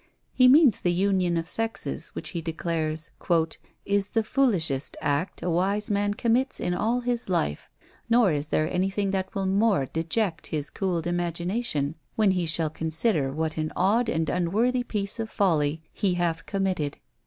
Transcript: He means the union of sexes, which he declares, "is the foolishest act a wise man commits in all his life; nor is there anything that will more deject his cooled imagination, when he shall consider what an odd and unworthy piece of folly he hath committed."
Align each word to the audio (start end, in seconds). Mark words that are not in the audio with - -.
He 0.33 0.47
means 0.47 0.79
the 0.81 0.91
union 0.91 1.37
of 1.37 1.47
sexes, 1.47 2.07
which 2.15 2.29
he 2.29 2.41
declares, 2.41 3.11
"is 3.85 4.09
the 4.09 4.23
foolishest 4.23 4.97
act 4.99 5.43
a 5.43 5.49
wise 5.51 5.91
man 5.91 6.15
commits 6.15 6.59
in 6.59 6.73
all 6.73 7.01
his 7.01 7.29
life; 7.29 7.69
nor 8.09 8.31
is 8.31 8.47
there 8.47 8.67
anything 8.67 9.11
that 9.11 9.35
will 9.35 9.45
more 9.45 9.85
deject 9.85 10.47
his 10.47 10.71
cooled 10.71 11.05
imagination, 11.05 11.93
when 12.15 12.31
he 12.31 12.47
shall 12.47 12.71
consider 12.71 13.31
what 13.31 13.57
an 13.57 13.71
odd 13.75 14.09
and 14.09 14.27
unworthy 14.27 14.81
piece 14.81 15.19
of 15.19 15.29
folly 15.29 15.83
he 15.93 16.15
hath 16.15 16.47
committed." 16.47 16.97